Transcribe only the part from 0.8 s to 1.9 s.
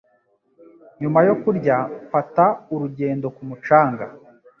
Nyuma yo kurya,